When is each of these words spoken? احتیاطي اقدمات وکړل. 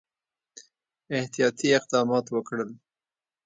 احتیاطي 1.17 1.67
اقدمات 1.79 2.25
وکړل. 2.35 2.69